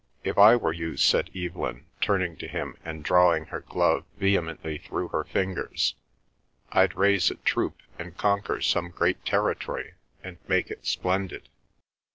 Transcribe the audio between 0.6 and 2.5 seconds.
you," said Evelyn, turning to